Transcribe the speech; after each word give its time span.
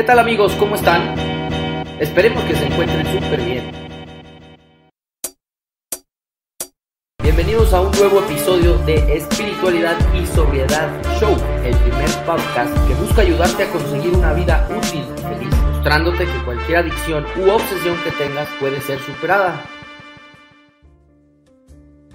¿Qué 0.00 0.06
tal 0.06 0.18
amigos? 0.18 0.54
¿Cómo 0.54 0.76
están? 0.76 1.14
Esperemos 2.00 2.42
que 2.44 2.56
se 2.56 2.64
encuentren 2.64 3.06
súper 3.06 3.42
bien. 3.42 3.70
Bienvenidos 7.22 7.74
a 7.74 7.82
un 7.82 7.90
nuevo 7.90 8.20
episodio 8.20 8.78
de 8.86 8.94
Espiritualidad 9.14 9.98
y 10.14 10.24
Sobriedad 10.24 10.88
Show, 11.20 11.36
el 11.66 11.76
primer 11.76 12.08
podcast 12.24 12.74
que 12.88 12.94
busca 12.94 13.20
ayudarte 13.20 13.64
a 13.64 13.70
conseguir 13.70 14.14
una 14.14 14.32
vida 14.32 14.66
útil 14.74 15.04
y 15.18 15.20
feliz, 15.20 15.54
mostrándote 15.70 16.24
que 16.24 16.44
cualquier 16.46 16.78
adicción 16.78 17.26
u 17.36 17.50
obsesión 17.50 18.02
que 18.02 18.10
tengas 18.12 18.48
puede 18.58 18.80
ser 18.80 19.00
superada. 19.00 19.62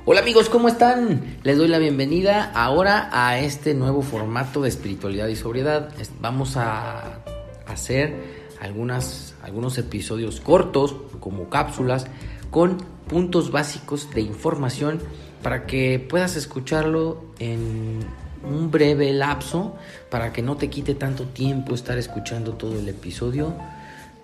Hola 0.06 0.22
amigos, 0.22 0.50
¿cómo 0.50 0.70
están? 0.70 1.38
Les 1.44 1.56
doy 1.56 1.68
la 1.68 1.78
bienvenida 1.78 2.52
ahora 2.56 3.10
a 3.12 3.38
este 3.38 3.76
nuevo 3.76 4.02
formato 4.02 4.64
de 4.64 4.70
espiritualidad 4.70 5.28
y 5.28 5.36
sobriedad. 5.36 5.94
Vamos 6.20 6.58
a 6.58 7.22
hacer 7.68 8.46
algunas, 8.60 9.36
algunos 9.44 9.78
episodios 9.78 10.40
cortos, 10.40 10.96
como 11.20 11.50
cápsulas, 11.50 12.08
con 12.52 12.78
puntos 13.08 13.52
básicos 13.52 14.10
de 14.14 14.22
información 14.22 15.00
para 15.44 15.66
que 15.66 16.00
puedas 16.00 16.36
escucharlo 16.36 17.24
en 17.40 18.00
un 18.44 18.72
breve 18.72 19.14
lapso, 19.14 19.76
para 20.10 20.34
que 20.34 20.42
no 20.42 20.58
te 20.58 20.70
quite 20.70 20.96
tanto 20.96 21.26
tiempo 21.26 21.76
estar 21.76 21.98
escuchando 21.98 22.54
todo 22.54 22.80
el 22.80 22.88
episodio. 22.90 23.56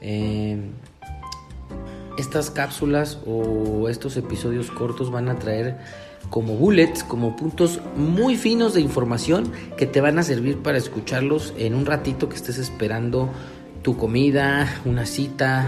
Eh, 0.02 0.58
estas 2.18 2.50
cápsulas 2.50 3.20
o 3.26 3.88
estos 3.90 4.18
episodios 4.18 4.70
cortos 4.72 5.12
van 5.12 5.30
a 5.30 5.40
traer 5.40 5.78
como 6.30 6.56
bullets, 6.56 7.04
como 7.04 7.36
puntos 7.36 7.80
muy 7.96 8.38
finos 8.38 8.74
de 8.74 8.82
información 8.82 9.52
que 9.78 9.86
te 9.86 10.02
van 10.02 10.20
a 10.20 10.24
servir 10.24 10.60
para 10.60 10.78
escucharlos 10.78 11.54
en 11.58 11.76
un 11.76 11.86
ratito 11.86 12.30
que 12.30 12.36
estés 12.36 12.58
esperando 12.58 13.30
tu 13.82 13.98
comida, 13.98 14.82
una 14.86 15.06
cita, 15.06 15.68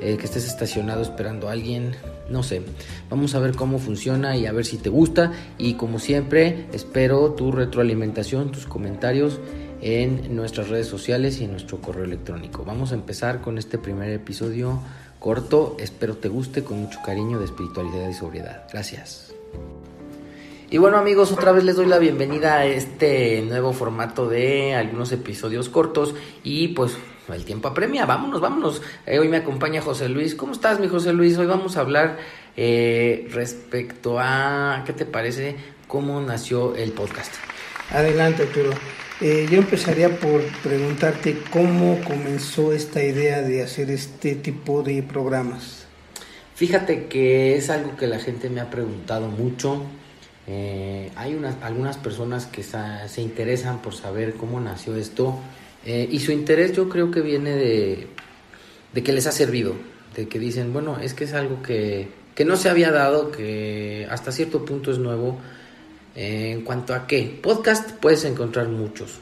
eh, 0.00 0.16
que 0.16 0.26
estés 0.26 0.46
estacionado 0.46 1.02
esperando 1.02 1.48
a 1.48 1.52
alguien, 1.52 1.96
no 2.30 2.42
sé. 2.42 2.62
Vamos 3.10 3.34
a 3.34 3.40
ver 3.40 3.56
cómo 3.56 3.78
funciona 3.78 4.36
y 4.36 4.46
a 4.46 4.52
ver 4.52 4.64
si 4.64 4.78
te 4.78 4.90
gusta. 4.90 5.32
Y 5.58 5.74
como 5.74 5.98
siempre, 5.98 6.66
espero 6.72 7.32
tu 7.32 7.50
retroalimentación, 7.50 8.52
tus 8.52 8.66
comentarios 8.66 9.40
en 9.80 10.34
nuestras 10.34 10.68
redes 10.68 10.86
sociales 10.86 11.40
y 11.40 11.44
en 11.44 11.52
nuestro 11.52 11.80
correo 11.80 12.04
electrónico. 12.04 12.64
Vamos 12.64 12.92
a 12.92 12.94
empezar 12.94 13.40
con 13.40 13.58
este 13.58 13.78
primer 13.78 14.10
episodio 14.10 14.80
corto, 15.18 15.76
espero 15.80 16.16
te 16.16 16.28
guste 16.28 16.62
con 16.62 16.80
mucho 16.80 17.00
cariño 17.04 17.38
de 17.38 17.46
espiritualidad 17.46 18.08
y 18.08 18.14
sobriedad. 18.14 18.66
Gracias. 18.72 19.32
Y 20.70 20.76
bueno 20.76 20.98
amigos, 20.98 21.32
otra 21.32 21.52
vez 21.52 21.64
les 21.64 21.76
doy 21.76 21.86
la 21.86 21.98
bienvenida 21.98 22.58
a 22.58 22.66
este 22.66 23.40
nuevo 23.40 23.72
formato 23.72 24.28
de 24.28 24.74
algunos 24.74 25.10
episodios 25.12 25.70
cortos 25.70 26.14
y 26.44 26.68
pues 26.68 26.92
el 27.32 27.46
tiempo 27.46 27.68
apremia, 27.68 28.04
vámonos, 28.04 28.42
vámonos. 28.42 28.82
Eh, 29.06 29.18
hoy 29.18 29.28
me 29.28 29.38
acompaña 29.38 29.80
José 29.80 30.10
Luis. 30.10 30.34
¿Cómo 30.34 30.52
estás 30.52 30.78
mi 30.78 30.86
José 30.86 31.14
Luis? 31.14 31.38
Hoy 31.38 31.46
vamos 31.46 31.78
a 31.78 31.80
hablar 31.80 32.18
eh, 32.54 33.26
respecto 33.32 34.18
a, 34.18 34.82
¿qué 34.84 34.92
te 34.92 35.06
parece? 35.06 35.56
¿Cómo 35.86 36.20
nació 36.20 36.76
el 36.76 36.92
podcast? 36.92 37.32
Adelante 37.90 38.42
Arturo. 38.42 38.72
Eh, 39.22 39.48
yo 39.50 39.56
empezaría 39.56 40.20
por 40.20 40.42
preguntarte 40.62 41.44
cómo 41.50 41.98
comenzó 42.04 42.74
esta 42.74 43.02
idea 43.02 43.40
de 43.40 43.62
hacer 43.62 43.90
este 43.90 44.34
tipo 44.34 44.82
de 44.82 45.02
programas. 45.02 45.86
Fíjate 46.54 47.06
que 47.06 47.56
es 47.56 47.70
algo 47.70 47.96
que 47.96 48.06
la 48.06 48.18
gente 48.18 48.50
me 48.50 48.60
ha 48.60 48.68
preguntado 48.68 49.28
mucho. 49.28 49.82
Eh, 50.50 51.10
hay 51.14 51.34
unas, 51.34 51.62
algunas 51.62 51.98
personas 51.98 52.46
que 52.46 52.62
se 52.62 53.20
interesan 53.20 53.82
por 53.82 53.94
saber 53.94 54.32
cómo 54.32 54.58
nació 54.60 54.96
esto 54.96 55.38
eh, 55.84 56.08
y 56.10 56.20
su 56.20 56.32
interés 56.32 56.72
yo 56.72 56.88
creo 56.88 57.10
que 57.10 57.20
viene 57.20 57.54
de, 57.54 58.06
de, 58.94 59.02
que 59.02 59.12
les 59.12 59.26
ha 59.26 59.32
servido, 59.32 59.74
de 60.16 60.26
que 60.26 60.38
dicen, 60.38 60.72
bueno, 60.72 60.98
es 61.00 61.12
que 61.12 61.24
es 61.24 61.34
algo 61.34 61.60
que, 61.60 62.08
que 62.34 62.46
no 62.46 62.56
se 62.56 62.70
había 62.70 62.90
dado, 62.90 63.30
que 63.30 64.06
hasta 64.10 64.32
cierto 64.32 64.64
punto 64.64 64.90
es 64.90 64.98
nuevo 64.98 65.38
en 66.14 66.62
cuanto 66.62 66.94
a 66.94 67.06
qué, 67.06 67.38
podcast 67.42 67.92
puedes 67.92 68.24
encontrar 68.24 68.68
muchos, 68.68 69.20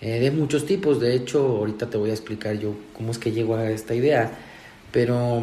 eh, 0.00 0.18
de 0.18 0.30
muchos 0.30 0.66
tipos. 0.66 1.00
De 1.00 1.14
hecho, 1.14 1.40
ahorita 1.40 1.88
te 1.88 1.96
voy 1.96 2.10
a 2.10 2.14
explicar 2.14 2.58
yo 2.58 2.74
cómo 2.92 3.12
es 3.12 3.18
que 3.18 3.30
llego 3.32 3.54
a 3.56 3.70
esta 3.70 3.94
idea. 3.94 4.30
Pero, 4.92 5.42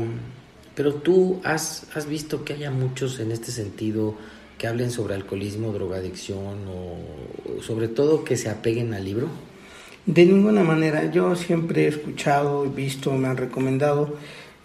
pero 0.76 0.96
tú 0.96 1.40
has, 1.44 1.88
has 1.96 2.06
visto 2.06 2.44
que 2.44 2.54
haya 2.54 2.70
muchos 2.70 3.20
en 3.20 3.32
este 3.32 3.52
sentido 3.52 4.16
que 4.58 4.68
hablen 4.68 4.92
sobre 4.92 5.16
alcoholismo, 5.16 5.74
drogadicción 5.74 6.60
o 6.68 7.62
sobre 7.62 7.88
todo 7.88 8.24
que 8.24 8.38
se 8.38 8.50
apeguen 8.50 8.94
al 8.94 9.06
libro. 9.06 9.28
De 10.06 10.26
ninguna 10.26 10.64
manera. 10.64 11.12
Yo 11.12 11.36
siempre 11.36 11.86
he 11.86 11.88
escuchado, 11.88 12.64
visto, 12.66 13.12
me 13.14 13.28
han 13.28 13.38
recomendado. 13.38 14.16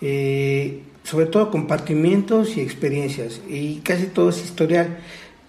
Eh, 0.00 0.82
sobre 1.02 1.26
todo 1.26 1.50
compartimientos 1.50 2.56
y 2.56 2.60
experiencias 2.60 3.40
y 3.48 3.76
casi 3.76 4.06
todo 4.06 4.30
es 4.30 4.44
historial. 4.44 4.98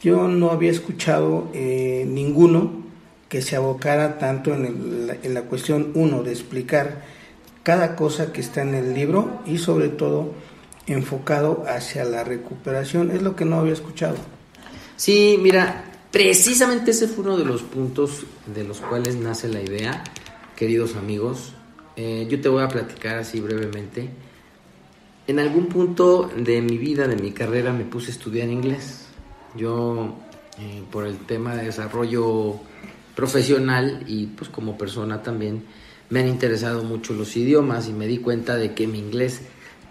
Yo 0.01 0.27
no 0.27 0.49
había 0.49 0.71
escuchado 0.71 1.49
eh, 1.53 2.05
ninguno 2.07 2.81
que 3.29 3.41
se 3.41 3.55
abocara 3.55 4.17
tanto 4.17 4.53
en, 4.53 5.09
en 5.21 5.33
la 5.33 5.43
cuestión, 5.43 5.91
uno, 5.93 6.23
de 6.23 6.31
explicar 6.31 7.03
cada 7.63 7.95
cosa 7.95 8.33
que 8.33 8.41
está 8.41 8.61
en 8.61 8.73
el 8.73 8.93
libro 8.93 9.41
y 9.45 9.57
sobre 9.57 9.89
todo 9.89 10.33
enfocado 10.87 11.63
hacia 11.67 12.03
la 12.05 12.23
recuperación. 12.23 13.11
Es 13.11 13.21
lo 13.21 13.35
que 13.35 13.45
no 13.45 13.59
había 13.59 13.73
escuchado. 13.73 14.17
Sí, 14.95 15.37
mira, 15.41 15.83
precisamente 16.11 16.91
ese 16.91 17.07
fue 17.07 17.23
uno 17.23 17.37
de 17.37 17.45
los 17.45 17.61
puntos 17.61 18.25
de 18.53 18.63
los 18.63 18.81
cuales 18.81 19.15
nace 19.15 19.47
la 19.47 19.61
idea, 19.61 20.03
queridos 20.55 20.95
amigos. 20.95 21.53
Eh, 21.95 22.27
yo 22.29 22.39
te 22.39 22.49
voy 22.49 22.63
a 22.63 22.67
platicar 22.67 23.17
así 23.17 23.39
brevemente. 23.39 24.09
En 25.27 25.39
algún 25.39 25.67
punto 25.67 26.29
de 26.35 26.61
mi 26.61 26.77
vida, 26.77 27.07
de 27.07 27.15
mi 27.15 27.31
carrera, 27.31 27.73
me 27.73 27.85
puse 27.85 28.07
a 28.07 28.11
estudiar 28.11 28.49
inglés. 28.49 29.05
Yo, 29.55 30.15
eh, 30.59 30.83
por 30.91 31.05
el 31.05 31.17
tema 31.17 31.55
de 31.55 31.65
desarrollo 31.65 32.59
profesional 33.15 34.03
y 34.07 34.27
pues 34.27 34.49
como 34.49 34.77
persona 34.77 35.21
también, 35.21 35.65
me 36.09 36.19
han 36.19 36.27
interesado 36.27 36.83
mucho 36.83 37.13
los 37.13 37.35
idiomas 37.37 37.87
y 37.87 37.93
me 37.93 38.07
di 38.07 38.17
cuenta 38.17 38.55
de 38.55 38.73
que 38.73 38.87
mi 38.87 38.99
inglés 38.99 39.41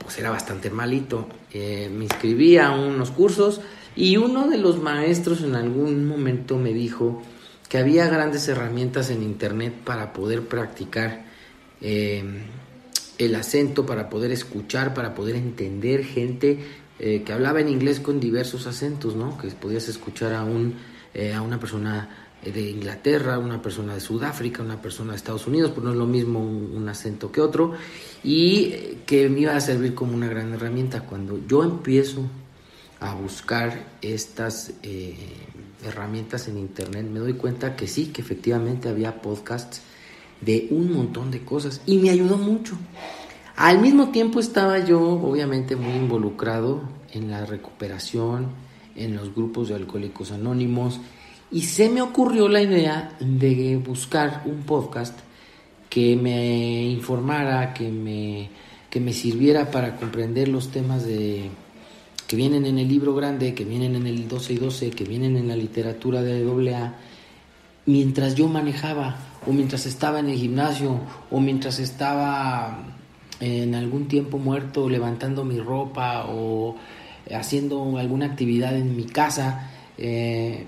pues 0.02 0.18
era 0.18 0.30
bastante 0.30 0.70
malito. 0.70 1.28
Eh, 1.52 1.90
me 1.92 2.04
inscribí 2.04 2.56
a 2.58 2.70
unos 2.70 3.10
cursos 3.10 3.60
y 3.94 4.16
uno 4.16 4.48
de 4.48 4.58
los 4.58 4.80
maestros 4.80 5.42
en 5.42 5.54
algún 5.54 6.06
momento 6.06 6.56
me 6.56 6.72
dijo 6.72 7.22
que 7.68 7.78
había 7.78 8.08
grandes 8.08 8.48
herramientas 8.48 9.10
en 9.10 9.22
internet 9.22 9.74
para 9.84 10.12
poder 10.12 10.42
practicar 10.46 11.24
eh, 11.80 12.24
el 13.18 13.34
acento, 13.34 13.86
para 13.86 14.08
poder 14.10 14.32
escuchar, 14.32 14.94
para 14.94 15.14
poder 15.14 15.36
entender 15.36 16.04
gente 16.04 16.58
eh, 16.98 17.22
que 17.24 17.32
hablaba 17.32 17.60
en 17.60 17.68
inglés 17.68 18.00
con 18.00 18.18
diversos 18.18 18.66
acentos, 18.66 19.14
¿no? 19.14 19.38
Que 19.38 19.48
podías 19.48 19.88
escuchar 19.88 20.32
a, 20.34 20.42
un, 20.42 20.74
a 21.34 21.42
una 21.42 21.60
persona 21.60 22.29
de 22.44 22.70
Inglaterra, 22.70 23.38
una 23.38 23.60
persona 23.60 23.94
de 23.94 24.00
Sudáfrica, 24.00 24.62
una 24.62 24.80
persona 24.80 25.12
de 25.12 25.16
Estados 25.16 25.46
Unidos, 25.46 25.72
pues 25.72 25.84
no 25.84 25.90
es 25.90 25.96
lo 25.96 26.06
mismo 26.06 26.40
un, 26.40 26.88
acento 26.88 27.30
que 27.30 27.40
otro, 27.40 27.74
y 28.24 28.70
que 29.06 29.28
me 29.28 29.40
iba 29.40 29.54
a 29.54 29.60
servir 29.60 29.94
como 29.94 30.14
una 30.14 30.28
gran 30.28 30.54
herramienta. 30.54 31.02
Cuando 31.02 31.38
yo 31.46 31.62
empiezo 31.62 32.22
a 33.00 33.14
buscar 33.14 33.86
estas 34.00 34.72
eh, 34.82 35.16
herramientas 35.84 36.48
en 36.48 36.58
internet, 36.58 37.06
me 37.10 37.20
doy 37.20 37.34
cuenta 37.34 37.76
que 37.76 37.86
sí, 37.86 38.06
que 38.06 38.22
efectivamente 38.22 38.88
había 38.88 39.20
podcasts 39.20 39.82
de 40.40 40.68
un 40.70 40.92
montón 40.92 41.30
de 41.30 41.44
cosas 41.44 41.82
y 41.84 41.98
me 41.98 42.10
ayudó 42.10 42.38
mucho. 42.38 42.76
Al 43.56 43.80
mismo 43.80 44.08
tiempo 44.08 44.40
estaba 44.40 44.78
yo 44.78 45.02
obviamente 45.02 45.76
muy 45.76 45.92
involucrado 45.92 46.80
en 47.12 47.30
la 47.30 47.44
recuperación, 47.44 48.48
en 48.96 49.16
los 49.16 49.34
grupos 49.34 49.68
de 49.68 49.74
alcohólicos 49.74 50.32
anónimos 50.32 51.00
y 51.52 51.62
se 51.62 51.88
me 51.88 52.02
ocurrió 52.02 52.48
la 52.48 52.62
idea 52.62 53.16
de 53.18 53.76
buscar 53.76 54.42
un 54.46 54.62
podcast 54.62 55.18
que 55.88 56.14
me 56.16 56.84
informara, 56.84 57.74
que 57.74 57.88
me, 57.90 58.48
que 58.88 59.00
me 59.00 59.12
sirviera 59.12 59.70
para 59.70 59.96
comprender 59.96 60.48
los 60.48 60.70
temas 60.70 61.04
de, 61.04 61.50
que 62.28 62.36
vienen 62.36 62.64
en 62.64 62.78
el 62.78 62.86
libro 62.86 63.14
grande, 63.14 63.54
que 63.54 63.64
vienen 63.64 63.96
en 63.96 64.06
el 64.06 64.28
12 64.28 64.52
y 64.52 64.56
12, 64.56 64.90
que 64.90 65.02
vienen 65.02 65.36
en 65.36 65.48
la 65.48 65.56
literatura 65.56 66.22
de 66.22 66.44
AA, 66.44 66.94
mientras 67.86 68.36
yo 68.36 68.46
manejaba, 68.46 69.16
o 69.44 69.52
mientras 69.52 69.86
estaba 69.86 70.20
en 70.20 70.28
el 70.28 70.38
gimnasio, 70.38 71.00
o 71.28 71.40
mientras 71.40 71.80
estaba 71.80 72.84
en 73.40 73.74
algún 73.74 74.06
tiempo 74.06 74.38
muerto 74.38 74.88
levantando 74.88 75.44
mi 75.44 75.58
ropa 75.58 76.26
o 76.28 76.76
haciendo 77.34 77.98
alguna 77.98 78.26
actividad 78.26 78.76
en 78.76 78.96
mi 78.96 79.06
casa, 79.06 79.68
eh, 79.98 80.66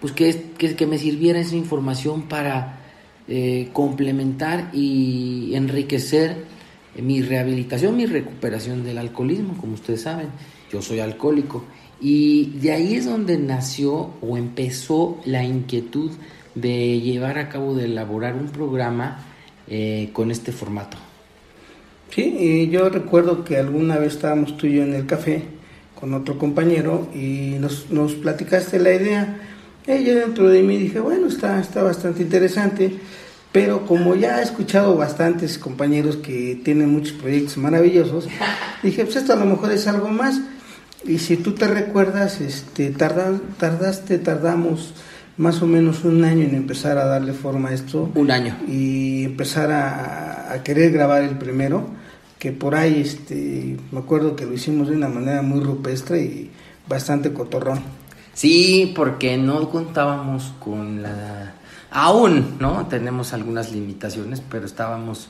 pues 0.00 0.12
que, 0.12 0.52
que, 0.56 0.86
me 0.86 0.98
sirviera 0.98 1.38
esa 1.38 1.56
información 1.56 2.22
para 2.22 2.80
eh, 3.28 3.68
complementar 3.72 4.70
y 4.72 5.52
enriquecer 5.54 6.44
mi 6.96 7.22
rehabilitación, 7.22 7.96
mi 7.96 8.06
recuperación 8.06 8.82
del 8.82 8.98
alcoholismo, 8.98 9.56
como 9.58 9.74
ustedes 9.74 10.02
saben, 10.02 10.28
yo 10.72 10.82
soy 10.82 11.00
alcohólico. 11.00 11.64
Y 12.00 12.46
de 12.60 12.72
ahí 12.72 12.94
es 12.94 13.04
donde 13.04 13.36
nació 13.36 14.14
o 14.22 14.36
empezó 14.36 15.20
la 15.26 15.44
inquietud 15.44 16.10
de 16.54 17.00
llevar 17.00 17.38
a 17.38 17.48
cabo, 17.48 17.74
de 17.74 17.84
elaborar 17.84 18.34
un 18.34 18.48
programa 18.48 19.24
eh, 19.68 20.10
con 20.12 20.30
este 20.30 20.50
formato. 20.50 20.96
Sí, 22.10 22.68
yo 22.72 22.88
recuerdo 22.88 23.44
que 23.44 23.56
alguna 23.56 23.98
vez 23.98 24.14
estábamos 24.14 24.56
tú 24.56 24.66
y 24.66 24.76
yo 24.76 24.82
en 24.82 24.94
el 24.94 25.06
café 25.06 25.44
con 25.94 26.14
otro 26.14 26.38
compañero 26.38 27.08
y 27.14 27.56
nos 27.58 28.14
platicaste 28.14 28.78
la 28.80 28.94
idea. 28.94 29.36
Y 29.98 30.04
yo 30.04 30.14
dentro 30.14 30.48
de 30.48 30.62
mí 30.62 30.76
dije, 30.76 31.00
bueno, 31.00 31.26
está, 31.26 31.60
está 31.60 31.82
bastante 31.82 32.22
interesante, 32.22 32.98
pero 33.52 33.86
como 33.86 34.14
ya 34.14 34.38
he 34.40 34.42
escuchado 34.42 34.96
bastantes 34.96 35.58
compañeros 35.58 36.16
que 36.16 36.60
tienen 36.64 36.90
muchos 36.90 37.14
proyectos 37.14 37.56
maravillosos, 37.56 38.28
dije, 38.82 39.04
pues 39.04 39.16
esto 39.16 39.32
a 39.32 39.36
lo 39.36 39.46
mejor 39.46 39.72
es 39.72 39.86
algo 39.86 40.08
más. 40.08 40.40
Y 41.04 41.18
si 41.18 41.36
tú 41.36 41.52
te 41.52 41.66
recuerdas, 41.66 42.40
este, 42.40 42.90
tardaste, 42.90 44.18
tardamos 44.18 44.92
más 45.36 45.62
o 45.62 45.66
menos 45.66 46.04
un 46.04 46.22
año 46.24 46.44
en 46.44 46.54
empezar 46.54 46.98
a 46.98 47.06
darle 47.06 47.32
forma 47.32 47.70
a 47.70 47.74
esto. 47.74 48.10
Un 48.14 48.30
año. 48.30 48.56
Y 48.68 49.24
empezar 49.24 49.72
a, 49.72 50.52
a 50.52 50.62
querer 50.62 50.92
grabar 50.92 51.22
el 51.22 51.38
primero, 51.38 51.86
que 52.38 52.52
por 52.52 52.74
ahí, 52.74 53.00
este, 53.00 53.76
me 53.90 53.98
acuerdo 53.98 54.36
que 54.36 54.44
lo 54.44 54.52
hicimos 54.52 54.88
de 54.88 54.96
una 54.96 55.08
manera 55.08 55.42
muy 55.42 55.60
rupestre 55.60 56.22
y 56.22 56.50
bastante 56.86 57.32
cotorrón. 57.32 57.99
Sí, 58.40 58.90
porque 58.96 59.36
no 59.36 59.68
contábamos 59.68 60.54
con 60.60 61.02
la... 61.02 61.52
Aún, 61.90 62.56
¿no? 62.58 62.86
Tenemos 62.86 63.34
algunas 63.34 63.70
limitaciones, 63.70 64.40
pero 64.40 64.64
estábamos 64.64 65.28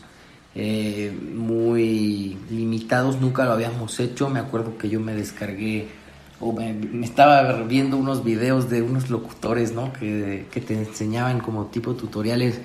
eh, 0.54 1.12
muy 1.34 2.38
limitados, 2.50 3.20
nunca 3.20 3.44
lo 3.46 3.50
habíamos 3.50 3.98
hecho. 3.98 4.28
Me 4.28 4.38
acuerdo 4.38 4.78
que 4.78 4.88
yo 4.88 5.00
me 5.00 5.16
descargué 5.16 5.88
o 6.38 6.52
me, 6.52 7.04
estaba 7.04 7.52
viendo 7.64 7.96
unos 7.96 8.22
videos 8.22 8.70
de 8.70 8.80
unos 8.80 9.10
locutores, 9.10 9.72
¿no? 9.72 9.92
Que, 9.92 10.46
te 10.52 10.74
enseñaban 10.74 11.40
como 11.40 11.66
tipo 11.66 11.94
tutoriales 11.94 12.60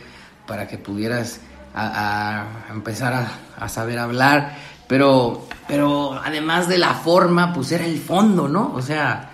para 0.45 0.67
que 0.67 0.77
pudieras 0.77 1.39
a, 1.73 2.67
empezar 2.69 3.27
a, 3.57 3.67
saber 3.67 3.97
hablar. 3.97 4.55
Pero, 4.87 5.47
pero 5.67 6.13
además 6.23 6.67
de 6.67 6.77
la 6.77 6.93
forma, 6.93 7.51
pues 7.51 7.71
era 7.71 7.87
el 7.87 7.97
fondo, 7.97 8.47
¿no? 8.47 8.71
O 8.75 8.83
sea, 8.83 9.31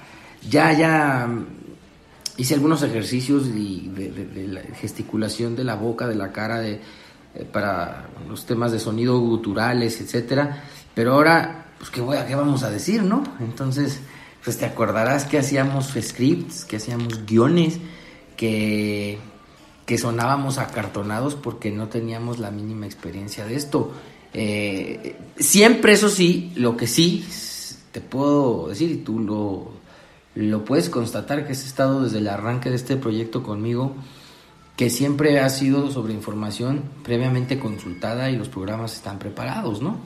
ya, 0.50 0.74
ya 0.74 1.30
hice 2.38 2.54
algunos 2.54 2.84
ejercicios 2.84 3.54
de, 3.54 4.12
de 4.34 4.48
la 4.48 4.62
gesticulación 4.62 5.56
de 5.56 5.64
la 5.64 5.76
boca, 5.76 6.08
de 6.08 6.16
la 6.16 6.32
cara, 6.32 6.60
de 6.60 6.82
eh, 7.34 7.46
para 7.50 8.10
los 8.28 8.46
temas 8.46 8.74
de 8.74 8.80
sonido 8.80 9.18
guturales, 9.20 10.02
etcétera. 10.02 10.64
Pero 10.94 11.14
ahora, 11.14 11.68
pues, 11.78 11.90
¿qué, 11.90 12.02
voy 12.02 12.18
a, 12.18 12.28
¿qué 12.28 12.36
vamos 12.36 12.64
a 12.64 12.70
decir, 12.70 13.04
no? 13.04 13.24
Entonces, 13.40 14.02
pues 14.44 14.58
te 14.58 14.66
acordarás 14.66 15.26
que 15.26 15.38
hacíamos 15.38 15.94
scripts, 16.02 16.66
que 16.66 16.76
hacíamos 16.76 17.26
guiones, 17.26 17.80
que, 18.36 19.18
que 19.86 19.98
sonábamos 19.98 20.58
acartonados 20.58 21.36
porque 21.36 21.72
no 21.72 21.88
teníamos 21.88 22.40
la 22.40 22.52
mínima 22.52 22.86
experiencia 22.86 23.46
de 23.46 23.56
esto. 23.56 23.94
Eh, 24.34 25.16
siempre, 25.38 25.94
eso 25.94 26.10
sí, 26.10 26.52
lo 26.56 26.76
que 26.76 26.88
sí 26.88 27.26
te 27.94 28.02
puedo 28.02 28.68
decir, 28.68 28.92
y 28.92 28.98
tú 28.98 29.20
lo, 29.20 29.72
lo 30.36 30.66
puedes 30.66 30.90
constatar, 30.90 31.46
que 31.46 31.52
has 31.52 31.66
estado 31.66 32.04
desde 32.04 32.20
el 32.20 32.28
arranque 32.28 32.70
de 32.70 32.76
este 32.76 32.98
proyecto 32.98 33.44
conmigo, 33.44 33.96
que 34.78 34.90
siempre 34.90 35.40
ha 35.40 35.50
sido 35.50 35.92
sobre 35.92 36.14
información 36.14 36.84
previamente 37.04 37.60
consultada 37.60 38.30
y 38.30 38.38
los 38.38 38.50
programas 38.50 38.96
están 38.96 39.20
preparados, 39.20 39.82
¿no? 39.82 39.98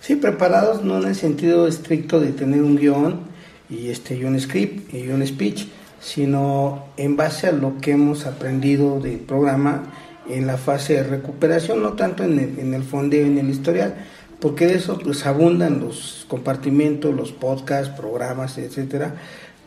Sí, 0.00 0.16
preparados 0.16 0.82
no 0.82 0.98
en 0.98 1.08
el 1.08 1.14
sentido 1.14 1.66
estricto 1.66 2.20
de 2.20 2.32
tener 2.32 2.62
un 2.62 2.76
guion 2.76 3.20
y, 3.68 3.88
este, 3.88 4.24
un 4.24 4.40
script 4.40 4.94
y 4.94 5.08
un 5.08 5.26
speech, 5.26 5.66
sino 6.00 6.86
en 6.96 7.16
base 7.16 7.48
a 7.48 7.52
lo 7.52 7.78
que 7.78 7.92
hemos 7.92 8.24
aprendido 8.24 8.98
del 9.00 9.18
programa 9.18 9.82
en 10.28 10.46
la 10.46 10.56
fase 10.56 10.94
de 10.94 11.02
recuperación, 11.02 11.82
no 11.82 11.92
tanto 11.92 12.24
en 12.24 12.38
el, 12.38 12.58
en 12.58 12.74
el 12.74 12.84
en 13.12 13.38
el 13.38 13.50
historial, 13.50 13.94
porque 14.40 14.66
de 14.66 14.76
eso 14.76 14.98
pues 14.98 15.26
abundan 15.26 15.80
los 15.80 16.24
compartimentos, 16.28 17.14
los 17.14 17.32
podcasts, 17.32 17.94
programas, 17.94 18.58
etcétera, 18.58 19.14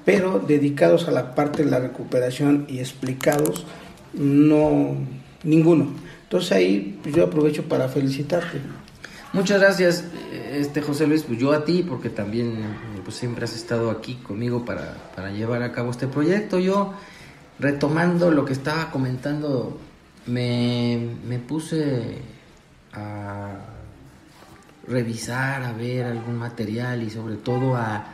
pero 0.04 0.40
dedicados 0.40 1.08
a 1.08 1.12
la 1.12 1.36
parte 1.36 1.64
de 1.64 1.72
la 1.72 1.80
recuperación 1.80 2.66
y 2.68 2.80
explicados 2.80 3.66
no, 4.14 4.96
ninguno. 5.44 5.88
Entonces 6.24 6.52
ahí 6.52 7.00
pues, 7.04 7.16
yo 7.16 7.26
aprovecho 7.26 7.64
para 7.64 7.88
felicitarte. 7.88 8.60
Muchas 9.32 9.60
gracias, 9.60 10.06
este 10.52 10.82
José 10.82 11.08
Luis, 11.08 11.24
pues 11.24 11.40
yo 11.40 11.54
a 11.54 11.66
ti, 11.66 11.84
porque 11.88 12.10
también 12.10 12.54
pues 13.04 13.18
siempre 13.18 13.46
has 13.46 13.56
estado 13.56 13.90
aquí 13.90 14.16
conmigo 14.16 14.64
para, 14.64 14.96
para 15.16 15.32
llevar 15.32 15.64
a 15.64 15.72
cabo 15.72 15.90
este 15.90 16.08
proyecto. 16.08 16.60
Yo, 16.60 16.94
retomando 17.60 18.30
lo 18.30 18.46
que 18.46 18.54
estaba 18.54 18.92
comentando, 18.92 19.80
me, 20.28 21.16
me 21.28 21.40
puse 21.40 22.20
a 22.94 23.73
revisar, 24.88 25.64
a 25.64 25.74
ver 25.74 26.06
algún 26.06 26.38
material 26.38 27.04
y 27.04 27.10
sobre 27.10 27.36
todo 27.36 27.76
a 27.76 28.06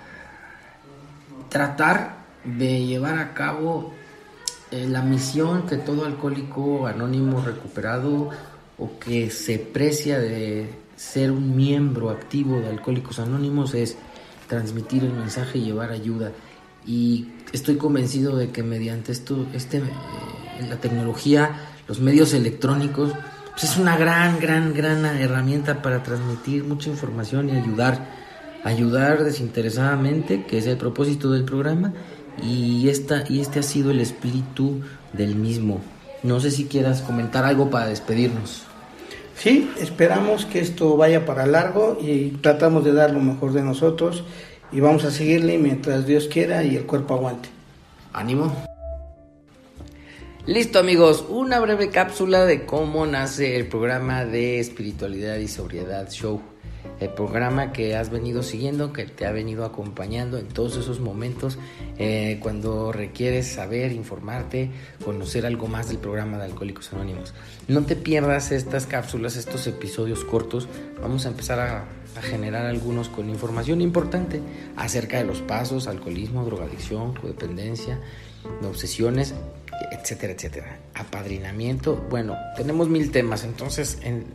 tratar 1.49 2.17
de 2.43 2.85
llevar 2.85 3.17
a 3.17 3.33
cabo 3.33 3.93
eh, 4.71 4.87
la 4.87 5.01
misión 5.01 5.65
que 5.65 5.77
todo 5.77 6.05
alcohólico 6.05 6.87
anónimo 6.87 7.41
recuperado 7.41 8.29
o 8.77 8.99
que 8.99 9.29
se 9.29 9.57
precia 9.59 10.19
de 10.19 10.69
ser 10.95 11.31
un 11.31 11.55
miembro 11.55 12.09
activo 12.09 12.59
de 12.59 12.67
Alcohólicos 12.67 13.19
Anónimos 13.19 13.73
es 13.73 13.97
transmitir 14.47 15.03
el 15.03 15.13
mensaje 15.13 15.57
y 15.57 15.65
llevar 15.65 15.91
ayuda. 15.91 16.31
Y 16.85 17.29
estoy 17.51 17.77
convencido 17.77 18.35
de 18.35 18.51
que 18.51 18.63
mediante 18.63 19.11
esto, 19.11 19.47
este, 19.53 19.77
eh, 19.77 19.81
la 20.69 20.77
tecnología, 20.77 21.51
los 21.87 21.99
medios 21.99 22.33
electrónicos, 22.33 23.13
pues 23.59 23.73
es 23.73 23.77
una 23.77 23.97
gran, 23.97 24.39
gran, 24.39 24.73
gran 24.73 25.03
herramienta 25.03 25.81
para 25.81 26.01
transmitir 26.01 26.63
mucha 26.63 26.89
información 26.89 27.49
y 27.49 27.57
ayudar, 27.57 28.05
ayudar 28.63 29.25
desinteresadamente, 29.25 30.45
que 30.45 30.59
es 30.59 30.65
el 30.65 30.77
propósito 30.77 31.31
del 31.31 31.43
programa, 31.43 31.91
y, 32.41 32.87
esta, 32.87 33.25
y 33.27 33.41
este 33.41 33.59
ha 33.59 33.63
sido 33.63 33.91
el 33.91 33.99
espíritu 33.99 34.79
del 35.11 35.35
mismo. 35.35 35.81
No 36.23 36.39
sé 36.39 36.51
si 36.51 36.65
quieras 36.67 37.01
comentar 37.01 37.43
algo 37.43 37.69
para 37.69 37.87
despedirnos. 37.87 38.63
Sí, 39.35 39.69
esperamos 39.77 40.45
que 40.45 40.61
esto 40.61 40.95
vaya 40.95 41.25
para 41.25 41.45
largo 41.45 41.97
y 42.01 42.29
tratamos 42.41 42.85
de 42.85 42.93
dar 42.93 43.11
lo 43.11 43.19
mejor 43.19 43.51
de 43.51 43.61
nosotros 43.61 44.23
y 44.71 44.79
vamos 44.79 45.03
a 45.03 45.11
seguirle 45.11 45.57
mientras 45.57 46.05
Dios 46.05 46.29
quiera 46.31 46.63
y 46.63 46.77
el 46.77 46.85
cuerpo 46.85 47.15
aguante. 47.15 47.49
Ánimo. 48.13 48.53
Listo 50.49 50.79
amigos, 50.79 51.23
una 51.29 51.59
breve 51.59 51.91
cápsula 51.91 52.43
de 52.43 52.65
cómo 52.65 53.05
nace 53.05 53.55
el 53.55 53.67
programa 53.67 54.25
de 54.25 54.59
espiritualidad 54.59 55.37
y 55.37 55.47
sobriedad 55.47 56.09
show 56.09 56.41
el 56.99 57.09
programa 57.09 57.71
que 57.71 57.95
has 57.95 58.09
venido 58.09 58.43
siguiendo, 58.43 58.91
que 58.91 59.05
te 59.05 59.25
ha 59.25 59.31
venido 59.31 59.63
acompañando 59.63 60.37
en 60.37 60.47
todos 60.47 60.75
esos 60.77 60.99
momentos 60.99 61.57
eh, 61.97 62.39
cuando 62.41 62.91
requieres 62.91 63.47
saber, 63.47 63.91
informarte, 63.91 64.71
conocer 65.03 65.45
algo 65.45 65.67
más 65.67 65.87
del 65.87 65.97
programa 65.97 66.37
de 66.37 66.45
Alcohólicos 66.45 66.91
Anónimos. 66.93 67.33
No 67.67 67.85
te 67.85 67.95
pierdas 67.95 68.51
estas 68.51 68.85
cápsulas, 68.85 69.35
estos 69.35 69.67
episodios 69.67 70.25
cortos. 70.25 70.67
Vamos 71.01 71.25
a 71.25 71.29
empezar 71.29 71.59
a, 71.59 71.85
a 72.17 72.21
generar 72.21 72.65
algunos 72.65 73.07
con 73.07 73.29
información 73.29 73.81
importante 73.81 74.41
acerca 74.75 75.17
de 75.19 75.25
los 75.25 75.41
pasos, 75.41 75.87
alcoholismo, 75.87 76.43
drogadicción, 76.43 77.13
codependencia, 77.13 77.99
obsesiones, 78.67 79.35
etcétera, 79.91 80.33
etcétera. 80.33 80.79
Apadrinamiento, 80.93 81.95
bueno, 82.09 82.35
tenemos 82.55 82.89
mil 82.89 83.11
temas, 83.11 83.43
entonces 83.43 83.99
en 84.03 84.25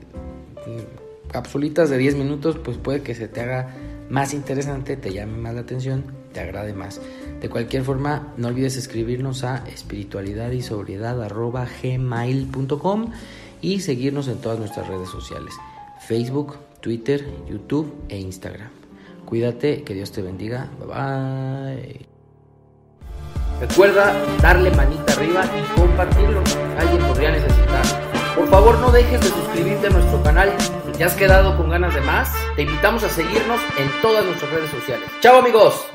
capsulitas 1.31 1.91
de 1.91 1.99
10 1.99 2.15
minutos, 2.17 2.59
pues 2.63 2.77
puede 2.77 3.03
que 3.03 3.15
se 3.15 3.29
te 3.29 3.41
haga 3.41 3.75
más 4.09 4.35
interesante, 4.35 4.97
te 4.97 5.13
llame 5.13 5.37
más 5.39 5.55
la 5.55 5.63
atención, 5.63 6.05
te 6.33 6.41
agrade 6.41 6.75
más. 6.75 7.01
De 7.41 7.49
cualquier 7.49 7.83
forma, 7.83 8.33
no 8.37 8.49
olvides 8.49 8.77
escribirnos 8.77 9.45
a 9.45 9.65
espiritualidad 9.69 10.51
y 10.53 10.61
gmail.com 11.83 13.13
y 13.61 13.81
seguirnos 13.81 14.29
en 14.29 14.39
todas 14.39 14.59
nuestras 14.59 14.87
redes 14.87 15.09
sociales, 15.09 15.55
Facebook, 16.07 16.57
Twitter, 16.81 17.27
YouTube 17.49 17.93
e 18.09 18.19
Instagram. 18.19 18.71
Cuídate, 19.25 19.83
que 19.83 19.95
Dios 19.95 20.13
te 20.13 20.21
bendiga. 20.23 20.71
Bye 20.79 20.87
bye. 20.87 22.14
Recuerda 23.61 24.13
darle 24.43 24.71
manita 24.73 25.13
arriba 25.13 25.45
y 25.45 25.81
compartirlo. 25.81 26.43
Alguien 26.79 27.03
podría 27.07 27.31
necesitar. 27.31 27.83
Por 28.35 28.49
favor, 28.49 28.79
no 28.79 28.91
dejes 28.91 29.21
de 29.21 29.29
suscribirte 29.29 29.87
a 29.87 29.91
nuestro 29.91 30.23
canal 30.23 30.51
¿Te 30.97 31.03
has 31.03 31.15
quedado 31.15 31.57
con 31.57 31.71
ganas 31.71 31.93
de 31.93 32.01
más? 32.03 32.33
Te 32.55 32.63
invitamos 32.63 33.03
a 33.03 33.09
seguirnos 33.09 33.61
en 33.77 33.91
todas 34.01 34.25
nuestras 34.25 34.49
redes 34.53 34.71
sociales. 34.71 35.11
¡Chao 35.21 35.39
amigos! 35.39 35.87